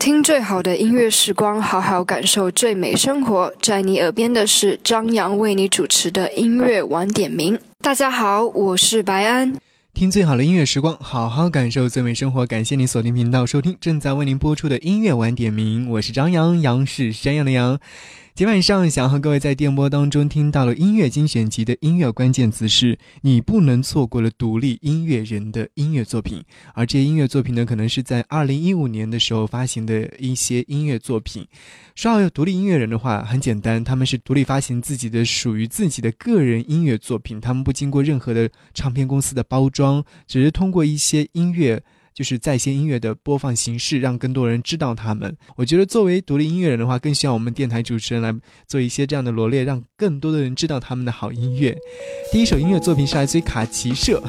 [0.00, 3.52] 听最好的音乐时光，好好感受最美生活。
[3.60, 7.58] 在你耳边的是张扬为你主持的音乐晚点名。
[7.82, 9.54] 大家好，我是白安。
[9.92, 12.46] 听最好的音乐时光，好好感受最美生活。
[12.46, 17.78] 感谢您锁定频道收听正在为您播出的音乐晚点名，我是张扬，杨是山羊的羊。
[18.40, 31.46] 今晚上想和各位在电波当中听到了音乐精选集的音乐关键词是你不能错过了独立音乐人的音乐作品，而这些音乐作品呢，可能是在二零一五年的时候发行的一些音乐作品。
[31.94, 41.82] 说到独立音乐人的话，很简单，他们是独立发行自己的属于自己的个人音乐作品，他们不经过任何的唱片公司的包装，只是通过一些音乐。
[42.14, 45.36] 就是在线音乐的播放形式，让更多人知道他们。
[45.56, 48.34] 我觉得作为独立音乐人的话，更需要我们电台主持人来
[48.66, 51.76] 做一些这样的罗列，让更多的人知道他们的好音乐。
[52.32, 54.22] 第一首音乐作品是来自于卡奇社。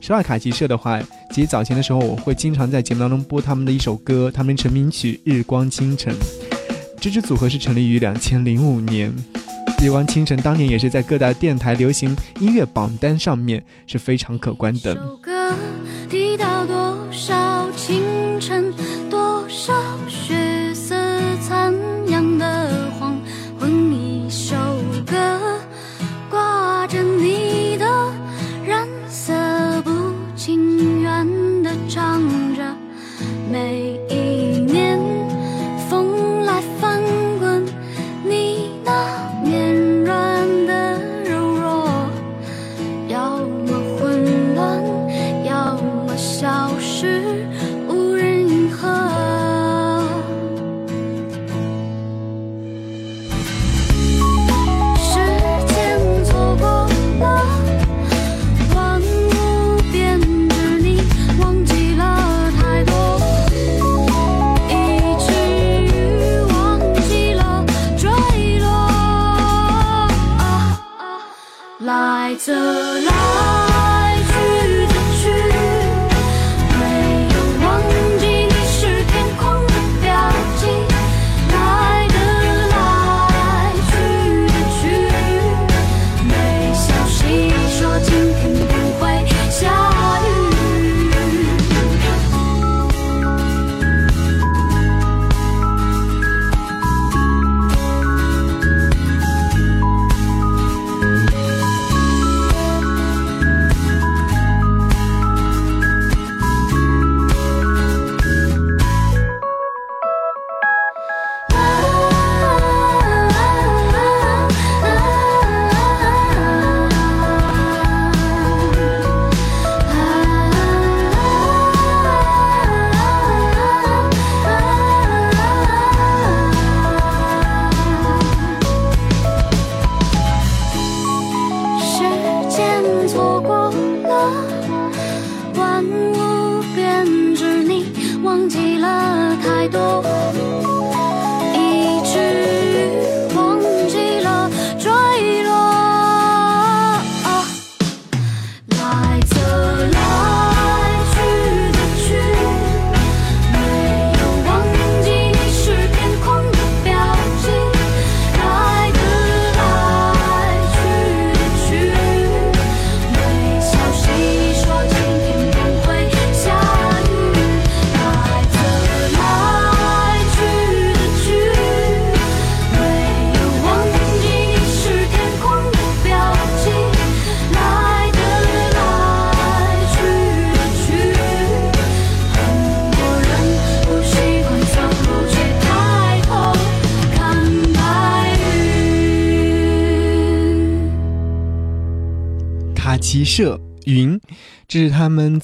[0.00, 1.00] 说到卡奇社的话，
[1.32, 6.14] 其实早前的时候，我会经常在节目当中播他们的一首歌，他们成名曲《日光倾城》。
[7.00, 9.12] 这支组合是成立于两千零五年，
[9.80, 14.94] 《日光倾城》当年也是在各大电台流行音乐榜单上面是非常可观的。
[15.22, 15.54] 歌。
[16.10, 18.02] 提到多少清
[18.40, 18.72] 晨，
[19.08, 19.72] 多少
[20.08, 20.34] 雪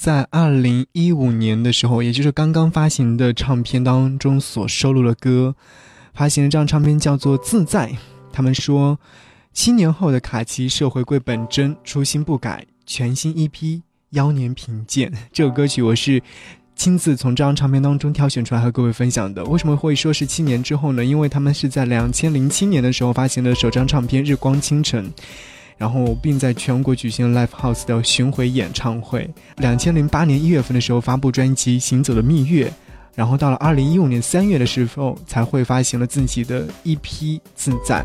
[0.05, 5.55] 在二零一五年的时候，也就是刚刚发行的唱片当中所收录的歌。
[6.13, 7.89] 发行的这张唱片叫做《自在》。
[8.31, 8.99] 他们说，
[9.51, 13.81] 七年后的卡奇社回归本真，初心不改，全新一批
[14.11, 15.11] 妖年贫贱。
[15.33, 16.21] 这首歌曲我是
[16.75, 19.43] 亲自从这张唱片当中挑选出来和各位分享的。
[19.45, 21.03] 为什么会说是七年之后呢？
[21.03, 25.03] 因为他们是在两千零七年的时候发行的首张唱片《日光倾城》。
[25.77, 29.29] 然后，并在全国举行 Live House 的巡回演唱会。
[29.57, 32.67] 两千零八年一月份的时候发布专辑《行走的蜜月》，
[33.13, 38.01] 然后到了二零一五年三月的时候才会发行了自己的一批《自在》。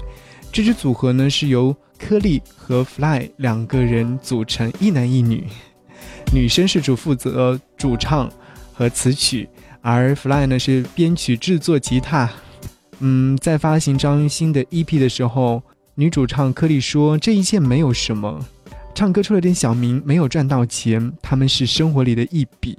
[0.52, 5.46] 这支组合呢是由颗粒和 Fly 两个人组成，一男一女，
[6.34, 8.28] 女生是主负责主唱
[8.72, 9.48] 和词曲，
[9.80, 12.28] 而 Fly 呢是编曲制作吉他。
[12.98, 15.62] 嗯，在发行张新的 EP 的时候，
[15.96, 18.44] 女主唱柯丽说：“这一切没有什么，
[18.94, 22.78] 唱歌出了点小名，没有赚到钱，他们是生活里的一笔，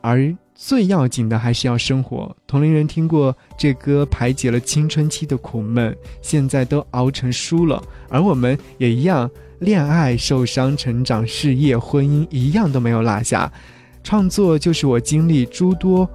[0.00, 9.30] 而最要紧的还是要生活。”同龄人听过这歌，排解了青春期的苦闷，现在都熬成书了，而我们也一样，
[9.60, 13.52] 恋爱、受伤、成长、事业、婚姻，一样都没有落下。
[14.02, 16.08] 创作就是我经历诸多。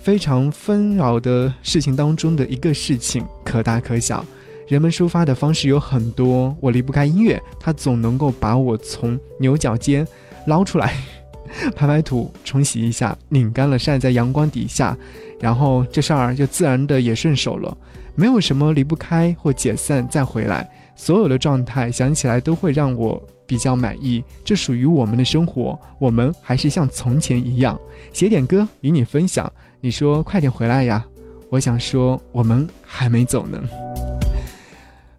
[0.00, 4.24] 非常纷扰的事情当中的一个事情，可大可小。
[4.68, 10.06] 人们抒发的方式有很多，我离不开音乐，它总能够把我从牛角尖
[10.46, 10.94] 捞出来，
[11.74, 14.94] 拍拍土，冲洗一下，拧干了晒在阳光底下，
[15.40, 17.74] 然后这事儿就自然的也顺手了。
[18.14, 24.22] 没有什么离不开或解散再回来，所有的状态想起来都会让我比较满意。
[24.44, 27.80] 这属于我们的生活，我们还是像从前一样，
[28.12, 29.50] 写点歌与你分享。
[29.80, 31.06] 你说快点回来呀！
[31.48, 33.58] 我想说，我们还没走呢。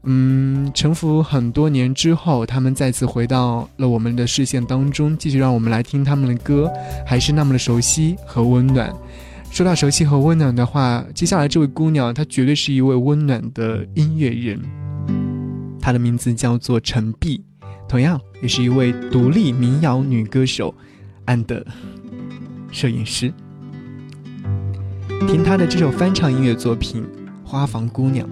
[0.04, 6.72] 嗯，沉浮很多年之后，他们再次回到了我们的视线当中，继续让我们来听他们的歌，
[7.06, 8.94] 还是那么的熟悉和温暖。
[9.52, 14.60] 说到熟悉和温暖的话，接下来这位姑娘，她绝对是一位温暖的音乐人。
[15.82, 17.44] 她的名字叫做陈碧，
[17.88, 20.74] 同样也是一位独立民谣女歌手，
[21.26, 21.66] 安的
[22.72, 23.34] 摄影师。
[25.28, 27.04] 听她的这首翻唱音乐作品
[27.44, 28.26] 《花房姑娘》。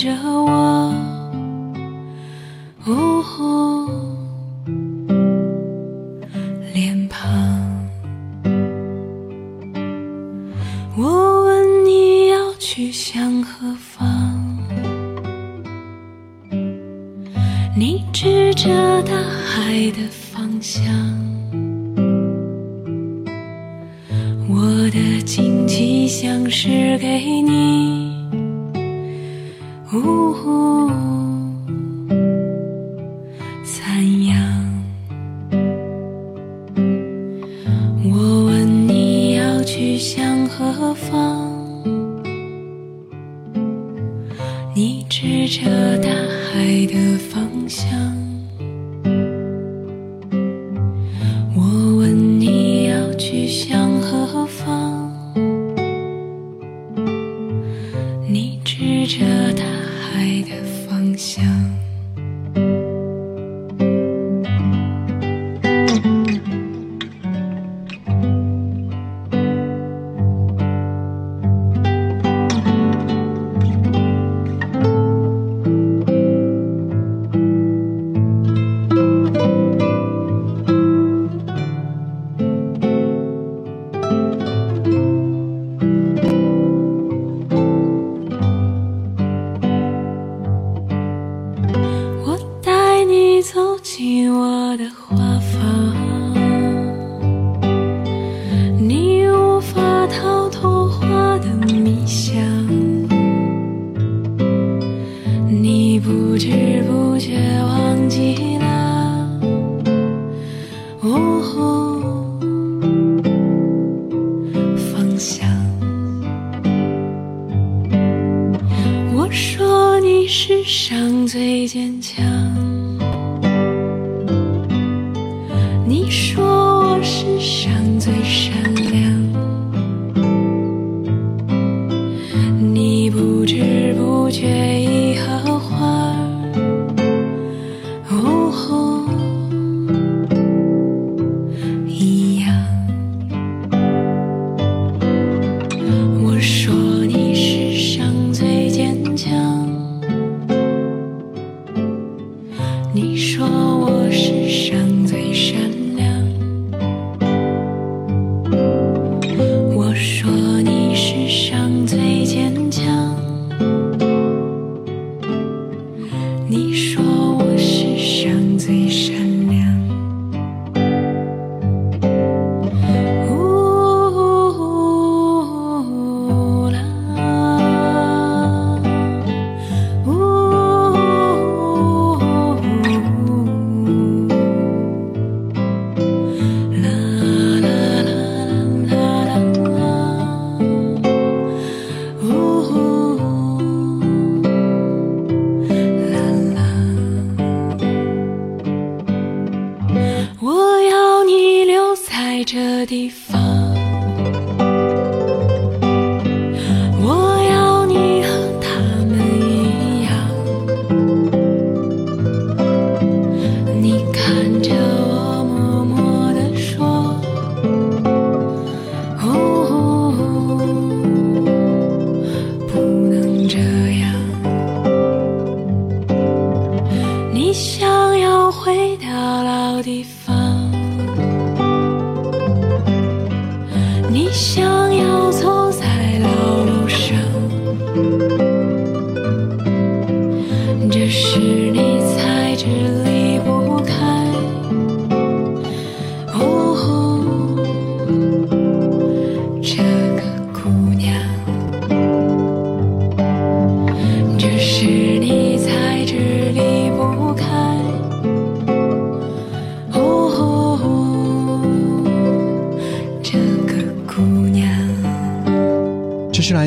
[0.00, 0.29] Joe.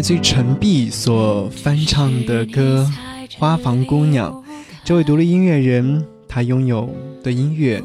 [0.04, 2.86] 自陈碧所翻唱的歌
[3.38, 4.34] 《花房姑娘》。
[4.84, 6.94] 这位独立音乐人，他拥有
[7.24, 7.82] 的音乐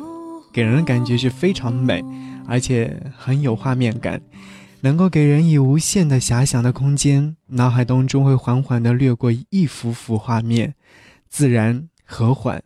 [0.53, 2.03] 给人的感觉是非常美，
[2.45, 4.21] 而且很有画面感，
[4.81, 7.37] 能够给人以无限的遐想的空间。
[7.47, 10.75] 脑海当中会缓缓地掠过一幅幅画面，
[11.29, 12.65] 自然、和缓、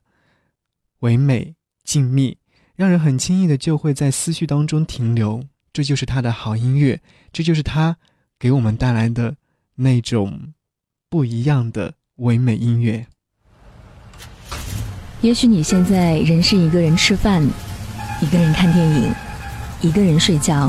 [1.00, 1.54] 唯美、
[1.84, 2.36] 静谧，
[2.74, 5.44] 让人很轻易的就会在思绪当中停留。
[5.74, 7.98] 这就是他的好音乐，这就是他
[8.38, 9.36] 给我们带来的
[9.76, 10.52] 那种
[11.08, 13.06] 不一样的唯美音乐。
[15.20, 17.42] 也许你现在仍是一个人吃饭，
[18.20, 19.12] 一个人看电影，
[19.80, 20.68] 一个人睡觉，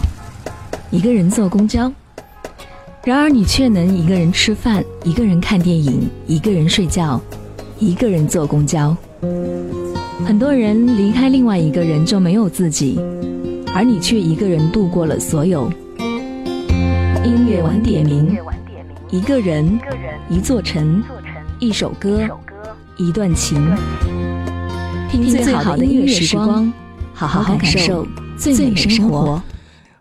[0.92, 1.92] 一个人坐公交。
[3.04, 7.20] 然而你却能一个人吃饭，一个人看电影，一个人睡觉，
[7.80, 8.96] 一个人坐公交。
[10.26, 13.00] 很多人离开另外一个人就没有自己。
[13.76, 15.68] 而你却一个人度过了所有。
[17.26, 18.38] 音乐晚点名，
[19.13, 19.79] 一个人，
[20.27, 21.03] 一座城，
[21.60, 22.27] 一首歌，
[22.98, 23.63] 一段情，
[25.08, 26.74] 听最好的音乐时光，
[27.13, 29.39] 好好感受最美生活。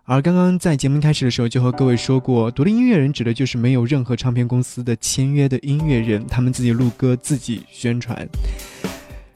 [0.05, 8.27] 而刚刚在节目开始的时候，就和各位说过，独立音乐人指的就是没有任何唱片公司的签约的音乐人，他们自己录歌，自己宣传。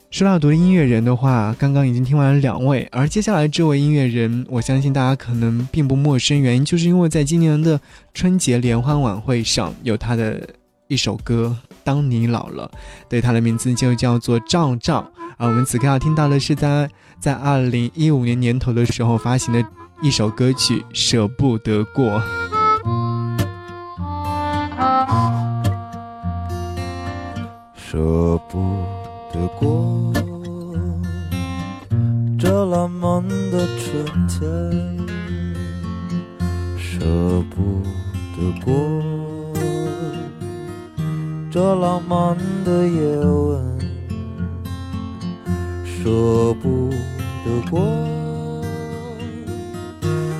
[0.09, 7.79] 说到独立音乐人的话，刚刚已经听完了两位，而接下来这位音乐人，我相信大家可能并不陌生，原因就是因为在今年的
[8.13, 10.41] 春节联欢晚会上有他的
[10.87, 12.71] 一首歌《当你老了》，
[13.09, 15.11] 对，他的名字就叫做赵赵。
[15.37, 19.63] 而我们此刻要听到的是在在二零一五年年头的时候发行的
[20.01, 22.19] 一首歌曲《舍不得过》。
[27.75, 29.06] 舍不。
[29.37, 30.11] 得过
[32.39, 34.39] 这浪漫的春天，
[36.75, 36.99] 舍
[37.51, 37.83] 不
[38.35, 38.73] 得过
[41.51, 43.79] 这浪漫的夜晚，
[45.85, 46.89] 舍不
[47.45, 47.79] 得过，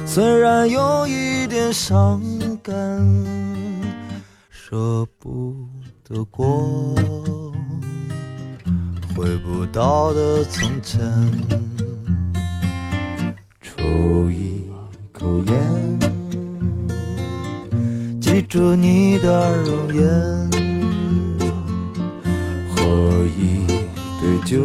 [0.08, 2.20] 虽然有一点伤
[2.64, 2.76] 感，
[4.50, 5.56] 舍不
[6.04, 6.96] 得过。
[9.18, 11.02] 回不到的从前，
[13.64, 14.64] 抽一
[15.12, 16.00] 口烟，
[18.22, 20.08] 记住你的容颜，
[22.76, 22.86] 喝
[23.36, 23.66] 一
[24.22, 24.62] 杯酒，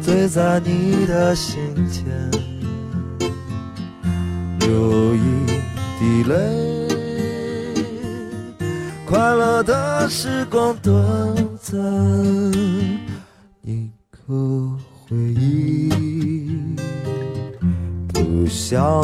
[0.00, 2.04] 醉在你的心间，
[4.60, 5.46] 流一
[5.98, 6.36] 滴泪。
[9.04, 10.94] 快乐的时光短
[11.70, 11.78] 暂，
[13.62, 15.88] 一个回忆，
[18.08, 19.00] 不想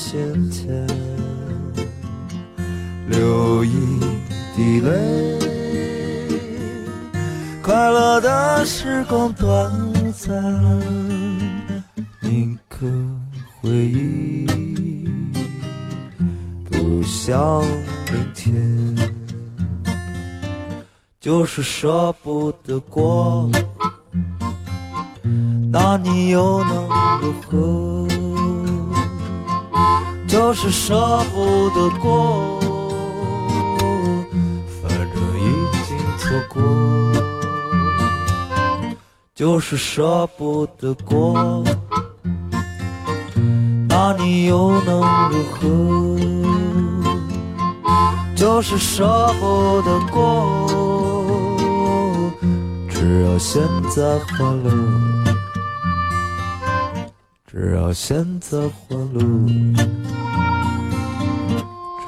[0.00, 0.86] 心间，
[3.08, 3.98] 流一
[4.54, 5.38] 滴泪。
[7.60, 9.70] 快乐的时光短
[10.12, 10.32] 暂，
[12.20, 12.86] 铭刻
[13.60, 14.46] 回忆，
[16.70, 17.60] 不想
[18.06, 18.94] 明天。
[21.20, 23.50] 就是舍不得过，
[25.72, 26.88] 那你又能
[27.20, 28.06] 如何？
[30.28, 30.94] 就是舍
[31.34, 32.60] 不得过，
[34.82, 35.48] 反正已
[35.86, 36.62] 经错过。
[39.34, 41.64] 就是舍不得过，
[43.88, 45.64] 那你又能如何？
[48.36, 50.20] 就是舍不得过。
[52.90, 54.70] 只要现在欢乐，
[57.46, 59.20] 只要现在欢乐，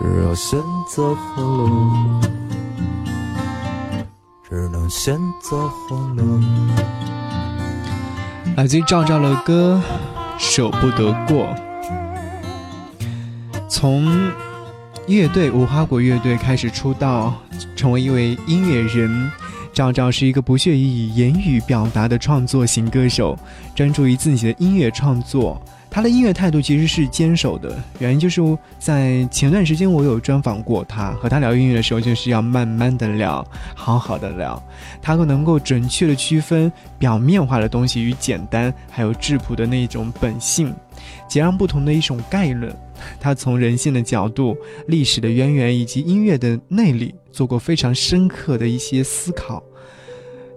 [0.03, 2.21] 只要现在欢乐，
[4.49, 6.27] 只能选择荒凉。
[8.57, 9.79] 来自于赵照的歌
[10.39, 11.55] 《舍不得过》，
[13.69, 14.33] 从
[15.07, 17.35] 乐队无花果乐队开始出道，
[17.77, 19.31] 成为一位音乐人。
[19.75, 23.39] 赵照是一个不屑于以言语表达的创作型歌手，
[23.75, 25.61] 专注于自己的音乐创作。
[25.91, 28.41] 他的音乐态度其实是坚守的，原因就是
[28.79, 33.45] 在前段时间我有专访过他，和他聊音乐的时候就是要慢慢的聊，
[33.75, 34.63] 好好的聊，
[35.03, 40.73] 他更能够准确的区分表面化的东西与简单，还有质朴的那种本性，
[41.29, 42.73] 截然不同的一种概论。
[43.19, 49.63] 他从人性的角度、历史的渊源以及音乐的内里做过非常深刻的一些思考。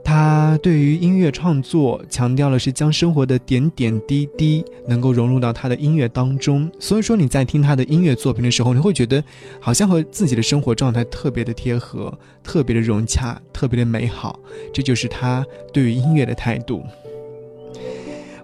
[0.03, 9.23] 他对于音乐创作强调的是将生活的点点滴滴能够融入到他的音乐当中，所以说你在听他的音乐作品的时候，你会觉得
[9.59, 14.37] 好像和自己的生活状态特别的贴合，特别的融洽，特别的美好。
[14.73, 16.83] 这就是他对于音乐的态度。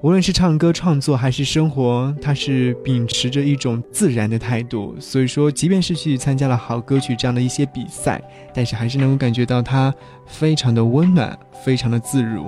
[0.02, 4.96] 无论是唱歌创作还是生活，他是秉持着一种自然的态度。
[4.98, 8.22] 所以说，即便是去参加了好歌曲这样的一些比赛，
[8.54, 9.94] 但是还是能够感觉到他
[10.26, 12.46] 非常的温暖，非常的自如。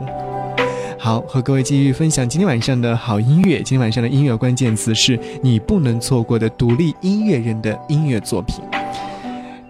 [0.98, 3.58] 好，和各位继续分享今天晚上的好音乐。
[3.58, 8.64] 今天晚上的音乐关键词是你不能错过的独立音乐人的音乐作品。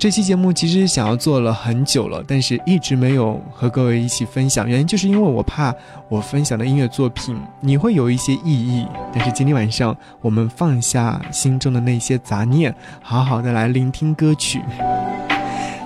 [0.02, 5.72] 这期节目其实想要做了很久了，但是一直没有和各位一起分享，原因就是因为我怕
[6.10, 8.84] 我分享的音乐作品你会有一些异议。
[9.14, 14.60] 但是今天晚上我们放下心中的那些杂念，好好的来聆听歌曲。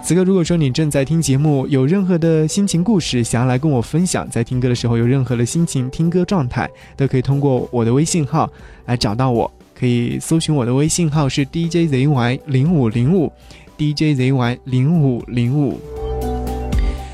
[0.01, 8.49] 此刻如果说你正在听节目，有任何的心情故事想要来跟我分享，在听歌的时候有任何的心情听歌状态，都可以通过我的微信号
[8.85, 13.29] 来找到我，可以搜寻我的微信号是 DJZY 零五零五。
[13.77, 15.79] DJZY 零五零五。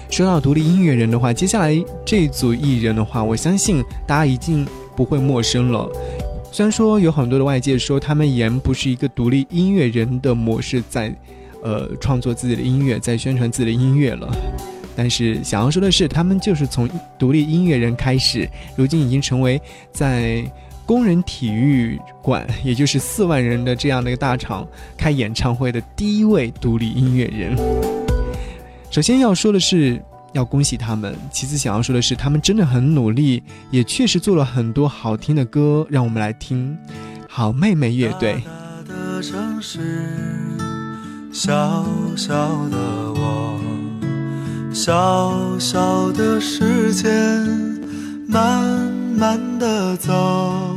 [0.09, 1.73] 说到独立音乐人的话，接下来
[2.05, 5.89] 这组艺人的话，我相信大家已经不会陌生了。
[6.51, 11.15] 虽然说有很多的外界说他们依然不是一个独立音乐人的模式，在
[11.63, 14.29] 呃创作自己的音乐，在宣传自己的音乐了，
[14.95, 20.43] 但是想要说的是，他们就是从独立音乐人开始，如今已经成为在。
[20.91, 27.55] 工人体育馆， 也就是四万人的这样的一个大场开演唱会的第一位独立音乐人。
[28.89, 36.77] 首先要说的是，要恭喜他们；其次想要说的是，他们真的很努力，也确实做了很多好听的歌，让我们来听。
[37.25, 38.43] 好妹妹乐队。
[41.31, 41.85] 小
[42.17, 42.33] 小
[42.67, 42.77] 的
[43.15, 43.61] 我，
[44.73, 47.09] 小小的时间，
[48.27, 48.61] 慢
[49.21, 50.75] 慢的走。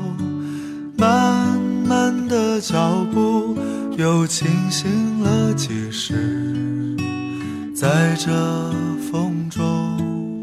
[0.99, 3.57] 慢慢的脚步
[3.97, 6.95] 又清醒了几时，
[7.75, 8.31] 在这
[9.11, 10.43] 风中，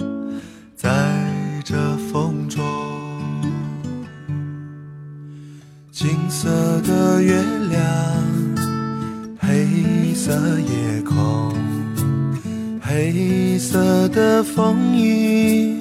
[0.76, 0.90] 在
[1.64, 1.76] 这
[2.12, 2.60] 风中，
[5.92, 6.50] 金色
[6.82, 7.84] 的月亮，
[9.40, 11.54] 黑色夜空，
[12.82, 15.81] 黑色的风衣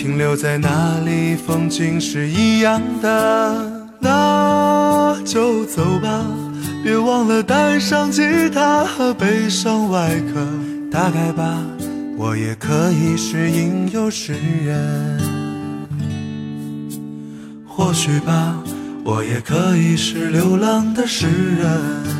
[0.00, 3.90] 停留在那里，风景是一样的。
[3.98, 6.24] 那就走吧，
[6.82, 10.40] 别忘了带上吉他和悲伤外壳。
[10.90, 11.54] 大概吧，
[12.16, 14.32] 我也可以是吟游诗
[14.64, 15.20] 人。
[17.66, 18.56] 或许吧，
[19.04, 22.19] 我也可以是流浪的诗人。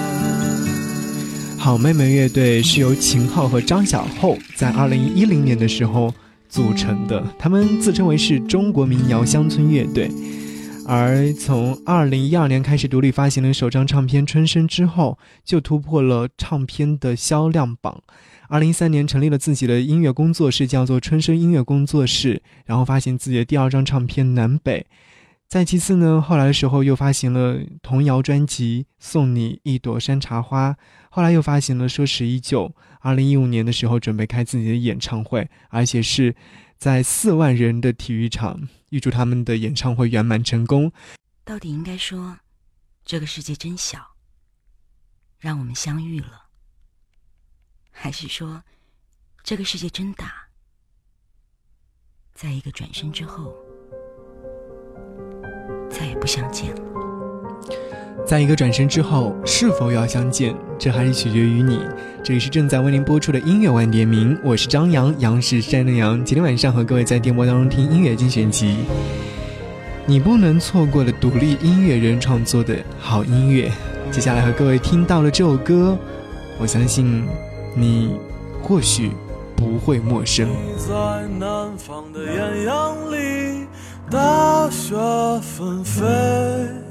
[1.61, 6.11] 好妹妹乐队是由秦昊和张小厚在二零一零年的时候
[6.49, 10.09] 组成的，他们自称为是中国民谣乡村乐队。
[10.87, 18.01] 而从二零一二年开始独立发行了首张唱片《春生》之后，就突破了唱片的销量榜。
[18.49, 24.79] 二零一三年成立了自己的音乐工作室，叫做春生音乐工作室，然后发行自己的第二张唱片《南北》。
[25.47, 30.71] 再其次呢，后来的时候又发行了童谣专辑《送你一朵山茶花》，
[31.13, 32.69] 后来又发行了《说十一九》。
[33.01, 36.33] 二零一五年的时候准备开自己的演唱会，而且是
[36.77, 38.69] 在四万人的体育场。
[38.89, 40.91] 预祝他们的演唱会圆满成功。
[41.43, 42.37] 到底应该说，
[43.03, 43.99] 这个世界真小，
[45.39, 46.43] 让我们相遇了，
[47.91, 48.63] 还是说，
[49.43, 50.33] 这个世界真大，
[52.33, 53.55] 在一个转身之后，
[55.89, 56.90] 再也不相见了。
[58.25, 61.79] 在一个转身之后，是否要相见，这还是取决于你。
[62.23, 66.23] 这里是正在为您播出的音乐万点名，我是张扬，杨是山的杨。
[66.23, 68.77] 今天晚上和各位在电波当中听音乐精选集，
[70.05, 73.71] 你不能错过的独立音乐人创作的好音乐。
[74.11, 75.97] 接下来和各位听到了这首歌，
[76.59, 77.23] 我相信
[77.75, 78.15] 你
[78.61, 79.11] 或许
[79.55, 80.47] 不会陌生。
[80.77, 80.93] 在
[81.39, 83.65] 南方的艳阳里，
[84.09, 84.95] 大雪
[85.41, 86.90] 纷飞。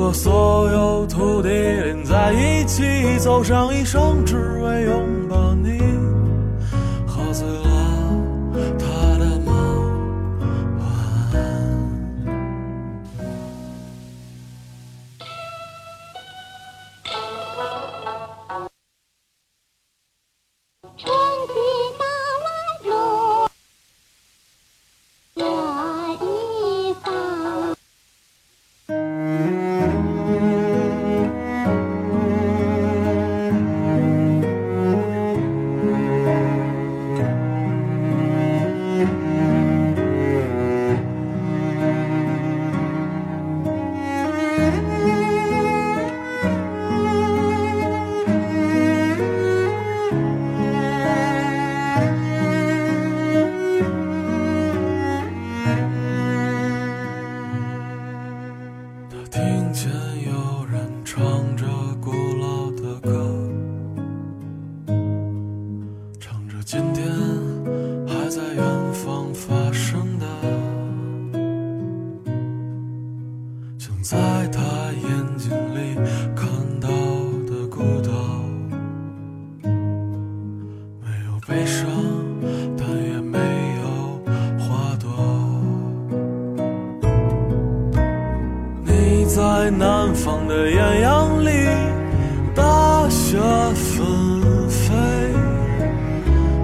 [0.00, 2.82] 果所有土地连在一起，
[3.18, 5.78] 走上一生，只为拥抱你，
[7.06, 7.69] 喝醉了
[89.70, 91.50] 南方的艳阳里
[92.54, 93.38] 大雪
[93.74, 94.92] 纷飞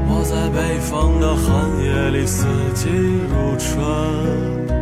[0.08, 2.88] 我在北方的寒夜里四季
[3.30, 4.76] 如春。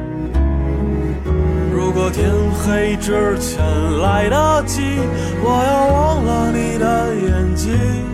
[1.71, 3.63] 如果天黑之前
[4.01, 4.81] 来得及
[5.43, 8.14] 我要忘了你的眼睛。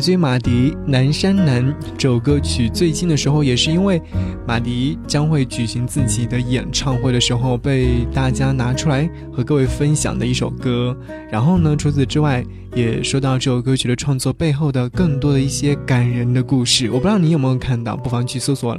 [0.00, 1.62] 来自于马迪《南山南》
[1.98, 4.00] 这首歌曲，最近的时候也是因为
[4.48, 10.96] 马迪将会举行自己的演唱会的时候，被大家拿出来和各位分享的一首歌。
[11.30, 12.42] 然后呢，除此之外，
[12.74, 16.86] 也说到这首歌曲的创作背后的更多的一些感人的故事。
[16.90, 18.74] 我不知道你有没有看到，不妨去搜索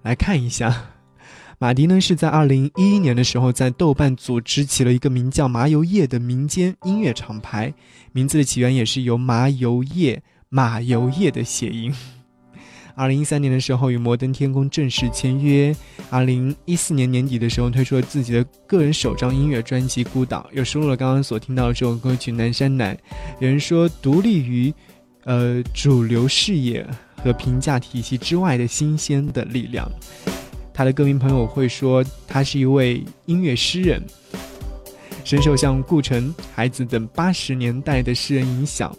[0.00, 0.74] 来看一下。
[1.58, 7.74] 马迪呢是在二零一一年的时候，在豆瓣组织起了一个名叫“麻油叶”的民间音乐厂牌，
[8.12, 10.22] 名字的起源也是由麻油叶。
[10.54, 11.90] 马油叶的谐音。
[12.94, 15.74] 二零一三年的时候，与摩登天空正式签约。
[16.10, 22.94] 二零一四年年底的时候，推出了自己的个人首张音乐专辑《孤岛》，又收录了刚刚所听到的这首歌曲《南山南》。
[23.40, 24.70] 有人说，独立于
[25.24, 26.86] 呃主流视野
[27.16, 29.90] 和评价体系之外的新鲜的力量。
[30.74, 34.02] 他的歌迷朋友会说，他是一位音乐诗人，
[35.24, 38.94] 深受像顾城、海子等八十年代的诗人影响。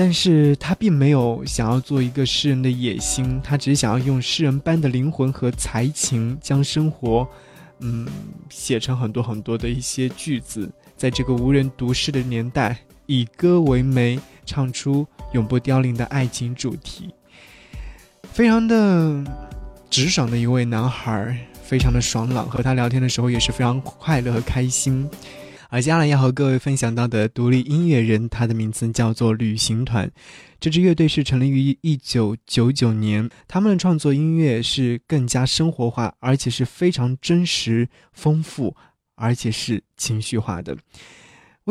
[0.00, 7.28] 但是他并没有想要做一个诗人的野心，他只是想要用诗人般的灵魂和才情，将生活，
[7.80, 8.08] 嗯，
[8.48, 17.10] 写成很多很多的一些句子，在这个无人读诗的年代，以歌为媒，唱出永不凋零的爱情主题，
[18.32, 19.22] 非常的
[19.90, 25.06] 直爽的一位男孩，非常的爽朗，和他聊天的时候也是非常快乐和开心。
[25.70, 30.10] 而接下来要和各位分享到的独立音乐人，他的名字叫做旅行团。
[30.58, 38.76] 这支乐队是成立于一九九九年，他们的创作音乐是更加生活化，而且是非常真实、丰富，
[39.14, 40.76] 而且是情绪化的。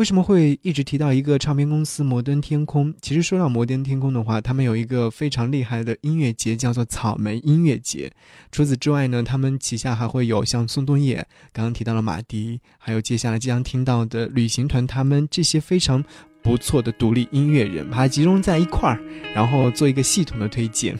[0.00, 2.94] 为什么会一直提到一个唱片公司摩登天空？
[3.02, 8.10] 其实说到摩登天空的话，他们有一个非常厉害的音乐节，叫做草莓音乐节。
[8.50, 11.16] 除此之外呢，他们旗下还会有像宋冬野，
[11.52, 16.02] 刚刚提到了马迪，还有接下来即将听到的旅行团，他们这些非常
[16.40, 18.98] 不错的独立音乐人，把它集中在一块儿，
[19.34, 20.98] 然后做一个系统的推荐。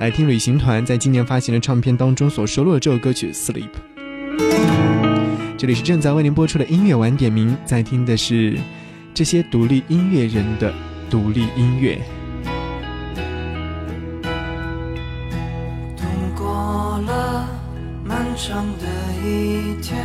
[0.00, 3.70] 来听旅行团在今年发行的唱片当中所收录的这首歌曲《Sleep》。
[5.58, 8.58] 这里是正在为您播出的音乐晚点名，在听的是
[9.14, 10.74] 这些独立音乐人的
[11.08, 12.00] 独立音乐。
[15.96, 16.02] 度
[16.36, 17.48] 过了
[18.04, 18.86] 漫长的
[19.24, 19.96] 一天，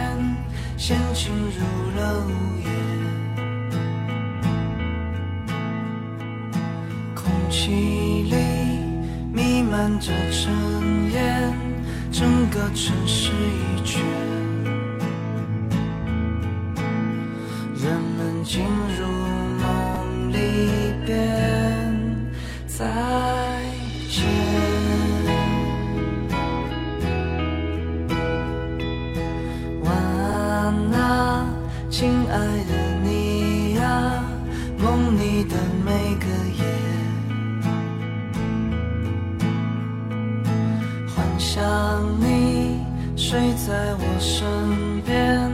[0.78, 1.64] 先进入
[2.00, 2.30] 了午
[2.64, 2.70] 夜，
[7.16, 7.72] 空气
[8.30, 8.36] 里
[9.34, 10.54] 弥漫着尘
[11.12, 11.52] 烟，
[12.12, 13.98] 整个城市已倦。
[18.48, 19.06] 进入
[19.60, 20.38] 梦里
[21.06, 21.14] 边，
[22.66, 22.86] 再
[24.10, 24.24] 见。
[29.84, 31.46] 晚安呐，
[31.90, 32.72] 亲爱的
[33.04, 34.24] 你呀，
[34.78, 36.26] 梦里的每个
[36.58, 36.64] 夜，
[41.14, 42.80] 幻想你
[43.18, 45.47] 睡在我身边。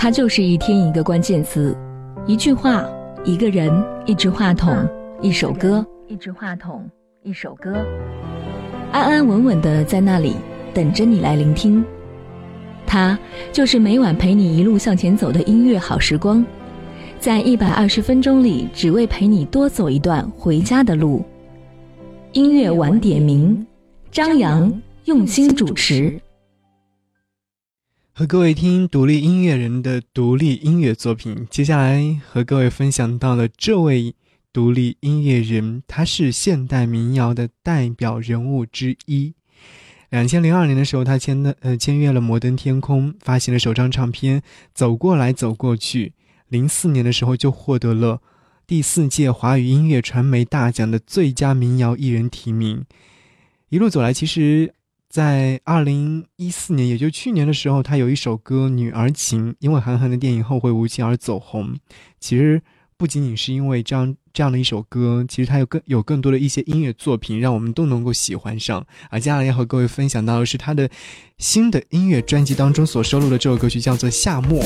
[0.00, 1.76] 它就是一天一个关键词，
[2.24, 2.88] 一句话，
[3.24, 3.68] 一个人，
[4.06, 4.88] 一支话筒，
[5.20, 6.88] 一首歌，一支话筒，
[7.24, 7.74] 一首歌，
[8.92, 10.36] 安安稳稳的在那里
[10.72, 11.84] 等着你来聆听。
[12.86, 13.18] 它
[13.52, 16.46] 就是每晚陪你一路向前走的音乐好时光，
[17.18, 21.24] 在一百二十分钟里，只为陪你多走一段回家的路。
[22.34, 23.66] 音乐晚点名，
[24.12, 24.72] 张扬
[25.06, 26.20] 用心主持。
[28.18, 31.46] 和各位听独立音乐人的独立音乐作品。
[31.48, 34.12] 接下来和各位分享到了这位
[34.52, 39.34] 独立音乐人，他是现代民谣的代表人物之一。
[40.10, 44.40] 两千零二年的时候，他签的呃签约了摩登天空，发行了首张唱片
[44.74, 46.06] 《走过来走过去》。
[46.48, 48.20] 零四年的时候就获得了
[48.66, 52.84] 第四届华语音乐传媒大奖的最佳民谣艺人提名。
[53.68, 54.74] 一路走来，其实。
[55.08, 61.74] 在二零一四年，也就去年的时候，他有一首歌《女儿情》，因为韩寒的电影《后会无期》而走红。
[62.20, 62.60] 其实
[62.98, 68.86] 不仅仅是因为这样这样的一首歌，其实他有更有更多的一些音乐作品，让我们都能够喜欢上。
[69.08, 70.90] 而接下来要和各位分享到的是他的
[71.38, 74.62] 新的音乐专辑当中所收录的这首歌曲，叫做《夏末》。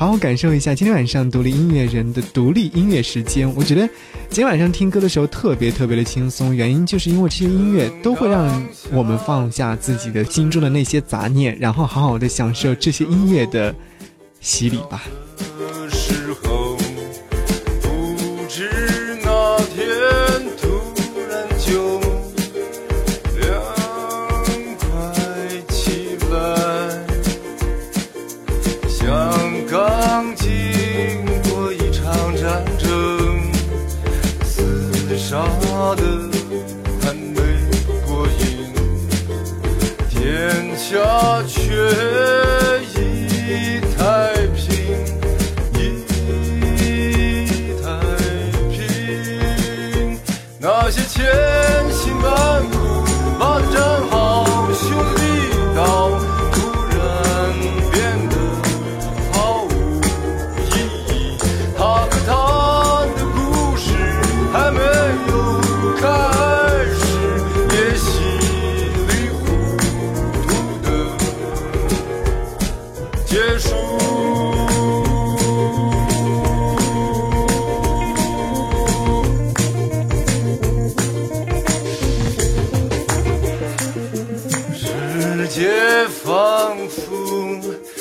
[0.00, 3.54] 好好感受一下今天晚上独立音乐人的独立音乐时间。
[3.54, 3.86] 我觉得
[4.30, 13.74] 今天晚上听歌的时候特别特别的轻松，原因就是因为这些音乐都会让我们放下自己的心中的那些杂念，然后好好的享受这些音乐的
[14.40, 15.02] 洗礼吧。
[15.90, 16.59] 时候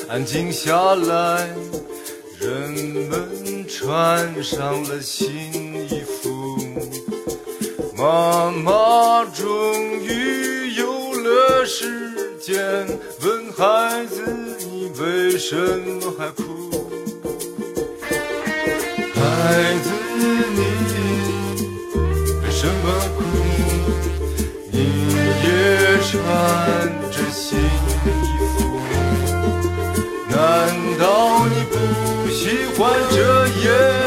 [0.09, 1.47] 安静下来，
[2.39, 2.71] 人
[3.07, 3.29] 们
[3.67, 5.53] 穿上了新
[5.87, 6.57] 衣服。
[7.95, 9.45] 妈妈终
[10.01, 12.57] 于有了时间，
[13.21, 14.23] 问孩子
[14.57, 16.43] 你为什么还哭？
[19.13, 20.59] 孩子你
[22.41, 22.83] 为什么
[23.15, 23.21] 哭？
[24.71, 24.77] 你
[25.45, 25.47] 也
[26.01, 26.17] 穿
[33.09, 33.98] 这夜。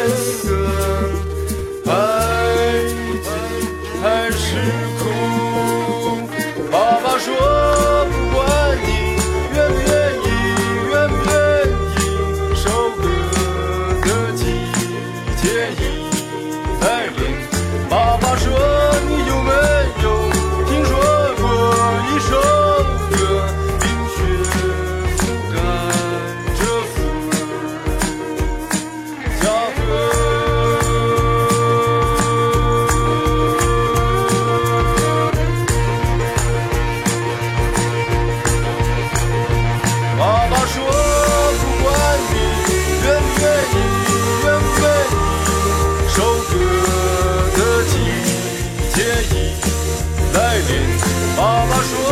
[50.34, 50.98] 来临。
[51.36, 52.11] 爸爸说，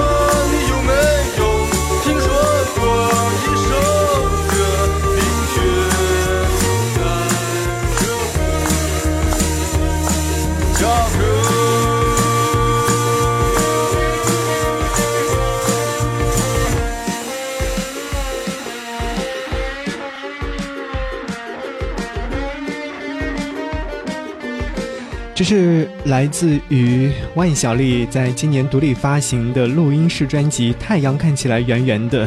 [25.53, 32.25] 是来自于万晓利在今年独立发行的录音室专辑《太阳看起来圆圆的》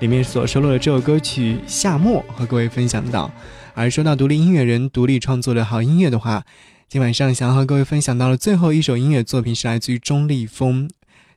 [0.00, 3.30] 里面所收录的这首歌曲《夏末》，和各位分享到。
[3.74, 6.42] 而说到独立音乐人独立创作的好音乐的话，
[6.88, 10.88] 今晚上想要和各位分享到的最后一首音乐作品是来自于钟立风。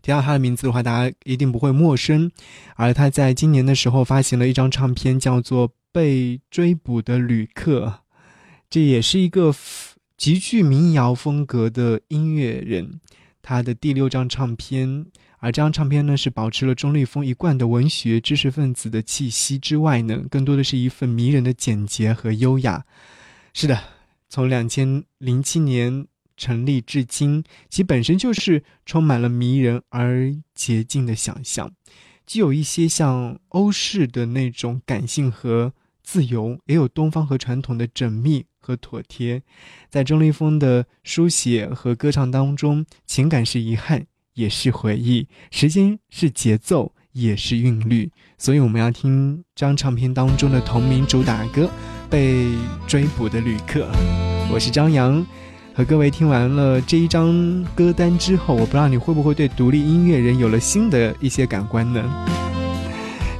[0.01, 2.31] 提到他的名字的话，大家一定不会陌生。
[2.77, 7.85] 而他在今年的时候发行了一张唱片，叫做《被追捕的旅客》，
[8.69, 9.53] 这也是一个
[10.17, 12.99] 极具民谣风格的音乐人。
[13.41, 15.05] 他的第六张唱片，
[15.37, 22.83] 而这张唱片呢是保持了钟立风一贯的文学知识分子的气息之外呢，更多的是一份迷人的简洁和优雅。
[23.53, 23.81] 是的，
[24.27, 31.71] 从两千零七年成立至今，其本身就是充满了迷人而洁净的想象，
[32.25, 35.71] 既有一些像欧式的那种感性和
[36.03, 39.41] 自由，也有东方和传统的缜密和妥帖。
[39.89, 48.11] 在钟立风的书写和歌唱当中，情感是遗憾，也是回忆；时间是节奏，也是韵律。
[48.37, 51.63] 所以我们要听这张唱片当中的同名主打歌
[52.09, 52.49] 《被
[52.85, 53.79] 追捕的旅客》。
[54.51, 55.25] 我是张扬。
[55.73, 62.03] 和各位听完了这一张歌单之后，我不知道你会不会对独立音乐人有了新的一些感官呢？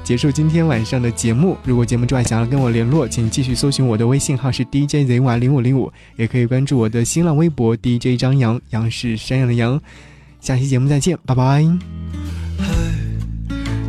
[0.07, 9.77] 结束今天晚上的节目，如果节目之外想要跟我联络，请继续搜寻我的微信号是 DJZY 零五零五，也可以关注我的新浪微博 DJ 张扬，杨是山羊的羊。
[10.39, 11.43] 下期节目再见，拜拜。
[12.57, 12.73] 嗨，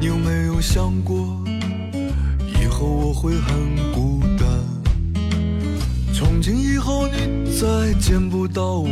[0.00, 1.40] 你有没有想过，
[2.60, 4.48] 以后我会很孤单？
[6.12, 8.88] 从今以后你再见不到我，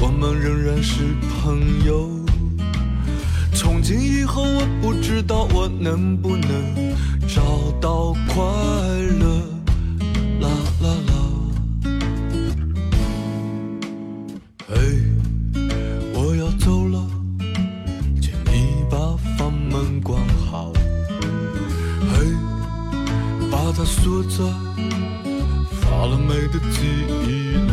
[0.00, 1.02] 我们仍然是
[1.42, 2.23] 朋友。
[3.64, 6.94] 从今以后我不知道我能不能
[7.26, 7.40] 找
[7.80, 8.44] 到快
[9.18, 9.40] 乐，
[10.38, 10.48] 啦
[10.82, 11.12] 啦啦。
[14.68, 14.74] 嘿，
[16.12, 17.06] 我要走了。
[18.20, 20.70] 请你把房门关好，
[22.12, 22.20] 嘿，
[23.50, 24.44] 把它锁在
[25.80, 26.84] 发了霉的记
[27.26, 27.56] 忆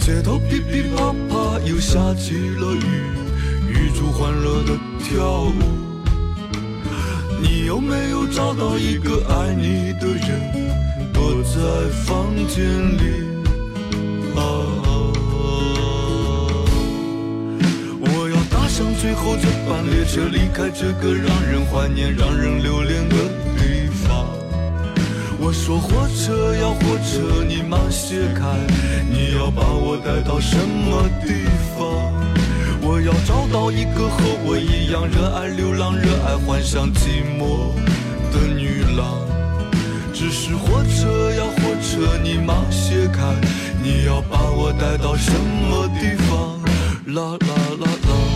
[0.00, 2.80] 街头噼噼啪啪又下起了雨，
[3.86, 5.52] 追逐欢乐的跳舞。
[7.40, 10.40] 你有没有找到一个爱你的人，
[11.12, 12.64] 躲在房间
[12.98, 13.04] 里？
[14.34, 14.40] 啊
[18.00, 23.14] 我要搭上最后这班列车，离开这个让人怀念、让人留恋的
[23.56, 24.26] 地方。
[25.38, 28.58] 我说火车呀火车，你慢些开，
[29.08, 31.46] 你要把我带到什么地
[31.78, 32.15] 方？
[33.06, 37.72] 要找到一个和我一样热爱流浪、热爱幻想、寂寞
[38.32, 39.20] 的女郎。
[40.12, 43.22] 只是火车呀火车，你忙些开，
[43.80, 46.58] 你要把我带到什么地方？
[47.14, 48.35] 啦啦啦啦。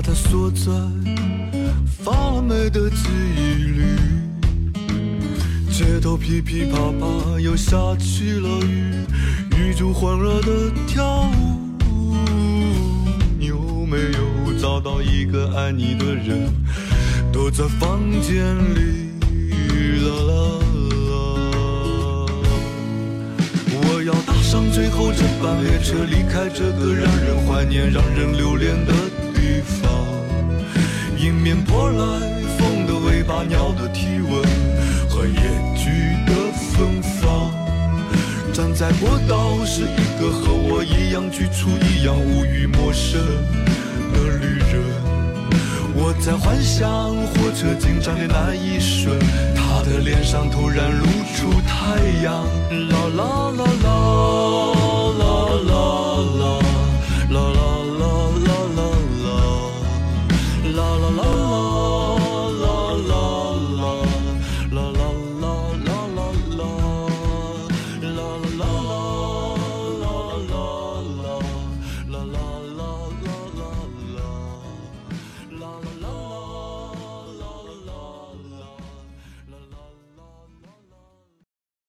[0.00, 0.72] 把它锁在
[2.02, 3.82] 发霉的记忆里。
[5.70, 9.04] 街头噼噼啪啪又下起了雨，
[9.58, 12.16] 雨中欢乐的跳舞。
[13.38, 16.50] 你有没有找到一个爱你的人？
[17.30, 19.18] 躲在房间里，
[20.00, 20.32] 啦啦
[21.10, 21.12] 啦。
[23.74, 28.94] 我要搭上最后这班列车，离开这个让人怀念、让人留恋的
[29.34, 29.79] 地方。
[31.20, 32.02] 迎面扑来
[32.56, 34.42] 风的尾巴、鸟的体温
[35.06, 35.34] 和野
[35.76, 37.52] 菊的芬芳。
[38.54, 43.20] 站在过道是一个和我一样局促、一样无语、陌生
[44.14, 44.80] 的旅人。
[45.94, 49.18] 我在幻想火车进站的那一瞬，
[49.54, 51.04] 他的脸上突然露
[51.36, 52.46] 出太阳，
[52.88, 54.79] 啦啦啦啦。